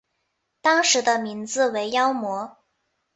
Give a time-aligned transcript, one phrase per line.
[0.61, 2.57] 当时的名字为妖魔。